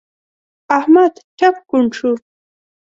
احمد 0.77 1.13
ټپ 1.37 1.55
کوڼ 1.69 1.83
شو. 1.97 2.11